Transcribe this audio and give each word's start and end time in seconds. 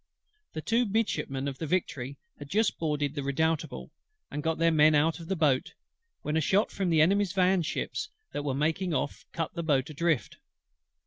The 0.53 0.63
two 0.63 0.87
Midshipmen 0.87 1.47
of 1.47 1.59
the 1.59 1.67
Victory 1.67 2.17
had 2.39 2.49
just 2.49 2.79
boarded 2.79 3.13
the 3.13 3.21
Redoutable, 3.21 3.91
and 4.31 4.41
got 4.41 4.57
their 4.57 4.71
men 4.71 4.95
out 4.95 5.19
of 5.19 5.27
the 5.27 5.35
boat, 5.35 5.75
when 6.23 6.35
a 6.35 6.41
shot 6.41 6.71
from 6.71 6.89
the 6.89 7.01
Enemy's 7.01 7.33
van 7.33 7.61
ships 7.61 8.09
that 8.31 8.43
were 8.43 8.55
making 8.55 8.95
off 8.95 9.27
cut 9.31 9.53
the 9.53 9.61
boat 9.61 9.91
adrift. 9.91 10.37